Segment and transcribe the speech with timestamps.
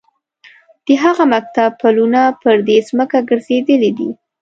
[0.85, 4.09] د هغه مکتب پلونه پر دې ځمکه ګرځېدلي دي.